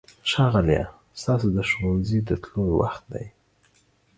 [0.29, 0.83] ښاغلیه!
[1.21, 3.25] ستاسو د ښوونځي د تلو وخت دی.